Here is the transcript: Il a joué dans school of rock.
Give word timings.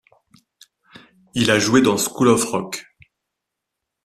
Il 1.35 1.51
a 1.51 1.59
joué 1.59 1.83
dans 1.83 1.95
school 1.95 2.29
of 2.29 2.43
rock. 2.45 2.85